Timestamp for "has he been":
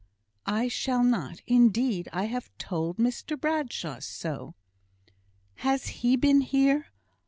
5.57-6.41